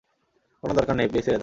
কোনো 0.63 0.73
দরকার 0.73 0.95
নেই, 0.95 1.07
প্লিজ 1.07 1.23
ছেড়ে 1.25 1.33
দাও। 1.33 1.39